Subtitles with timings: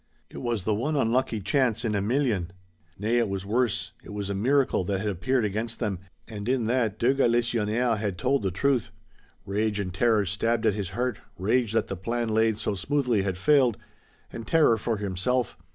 [0.31, 2.51] It was the one unlucky chance, in a million!
[2.97, 3.93] Nay, it was worse!
[4.03, 8.17] It was a miracle that had appeared against them, and in that de Galisonnière had
[8.17, 8.89] told the truth.
[9.45, 13.37] Rage and terror stabbed at his heart, rage that the plan laid so smoothly had
[13.37, 13.77] failed,
[14.33, 15.55] and terror for himself.